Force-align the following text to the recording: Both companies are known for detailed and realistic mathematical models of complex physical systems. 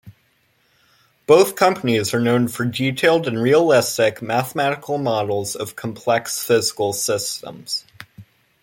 Both 1.27 1.55
companies 1.55 2.11
are 2.11 2.19
known 2.19 2.47
for 2.47 2.65
detailed 2.65 3.27
and 3.27 3.39
realistic 3.39 4.19
mathematical 4.19 4.97
models 4.97 5.55
of 5.55 5.75
complex 5.75 6.43
physical 6.43 6.91
systems. 6.91 7.85